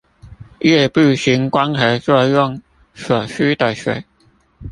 [0.59, 2.59] 葉部行光合作用
[2.95, 4.03] 所需的水